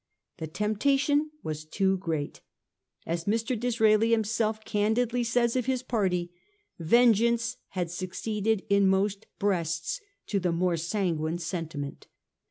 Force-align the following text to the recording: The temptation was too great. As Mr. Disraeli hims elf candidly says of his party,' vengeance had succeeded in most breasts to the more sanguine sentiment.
The 0.37 0.47
temptation 0.47 1.29
was 1.43 1.63
too 1.63 1.95
great. 1.99 2.41
As 3.05 3.25
Mr. 3.25 3.55
Disraeli 3.55 4.13
hims 4.13 4.41
elf 4.41 4.65
candidly 4.65 5.23
says 5.23 5.55
of 5.55 5.67
his 5.67 5.83
party,' 5.83 6.31
vengeance 6.79 7.57
had 7.77 7.91
succeeded 7.91 8.63
in 8.67 8.87
most 8.87 9.27
breasts 9.37 10.01
to 10.25 10.39
the 10.39 10.51
more 10.51 10.75
sanguine 10.77 11.37
sentiment. 11.37 12.07